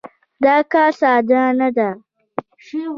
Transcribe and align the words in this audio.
دا 0.43 0.55
کار 0.71 0.91
ساده 1.01 1.39
نه 1.59 1.69
دی. 1.75 1.89